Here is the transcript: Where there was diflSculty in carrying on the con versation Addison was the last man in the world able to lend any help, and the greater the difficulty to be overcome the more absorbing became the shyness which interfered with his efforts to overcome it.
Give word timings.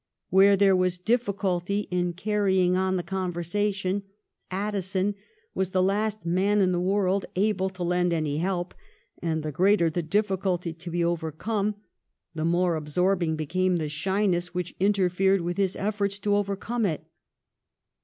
Where 0.31 0.57
there 0.57 0.75
was 0.75 0.97
diflSculty 0.97 1.87
in 1.91 2.13
carrying 2.13 2.75
on 2.75 2.95
the 2.95 3.03
con 3.03 3.31
versation 3.31 4.01
Addison 4.49 5.13
was 5.53 5.69
the 5.69 5.83
last 5.83 6.25
man 6.25 6.59
in 6.59 6.71
the 6.71 6.79
world 6.79 7.27
able 7.35 7.69
to 7.69 7.83
lend 7.83 8.11
any 8.11 8.37
help, 8.37 8.73
and 9.21 9.43
the 9.43 9.51
greater 9.51 9.91
the 9.91 10.01
difficulty 10.01 10.73
to 10.73 10.89
be 10.89 11.03
overcome 11.03 11.75
the 12.33 12.43
more 12.45 12.73
absorbing 12.77 13.35
became 13.35 13.77
the 13.77 13.89
shyness 13.89 14.55
which 14.55 14.75
interfered 14.79 15.41
with 15.41 15.57
his 15.57 15.75
efforts 15.75 16.17
to 16.17 16.35
overcome 16.35 16.87
it. 16.87 17.05